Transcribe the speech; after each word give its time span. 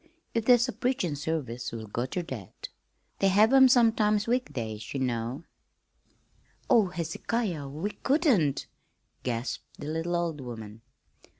If 0.33 0.45
there's 0.45 0.67
a 0.67 0.73
preachin' 0.73 1.15
service 1.15 1.71
we'll 1.71 1.85
go 1.85 2.07
ter 2.07 2.23
that. 2.23 2.69
They 3.19 3.27
have 3.27 3.53
'em 3.53 3.67
sometimes 3.67 4.25
weekdays, 4.25 4.95
ye 4.95 4.99
know." 4.99 5.43
"Oh, 6.67 6.87
Hezekiah, 6.87 7.69
we 7.69 7.91
couldn't!" 7.91 8.65
gasped 9.21 9.77
the 9.77 9.85
little 9.85 10.15
old 10.15 10.41
woman. 10.41 10.81